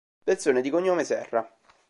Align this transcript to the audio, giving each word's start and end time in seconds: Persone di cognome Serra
Persone 0.25 0.61
di 0.61 0.71
cognome 0.71 1.03
Serra 1.03 1.47